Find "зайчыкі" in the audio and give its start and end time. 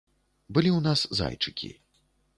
1.19-1.71